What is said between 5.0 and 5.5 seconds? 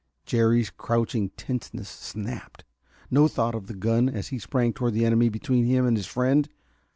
enemy